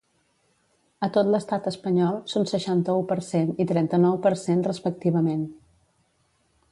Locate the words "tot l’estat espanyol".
1.17-2.17